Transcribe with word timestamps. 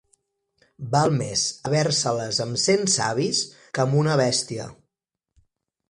Val 0.95 1.13
més 1.17 1.43
haver-se-les 1.71 2.41
amb 2.47 2.63
cent 2.65 2.91
savis 2.97 3.45
que 3.75 3.87
amb 3.87 4.03
una 4.05 4.21
bèstia. 4.27 4.71